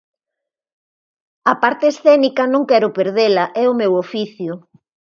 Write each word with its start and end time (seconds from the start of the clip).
A 1.51 1.53
parte 1.63 1.85
escénica 1.93 2.43
non 2.53 2.67
quero 2.69 2.87
perdela, 2.97 3.45
é 3.61 3.65
o 3.71 3.77
meu 3.79 3.91
oficio. 4.03 4.53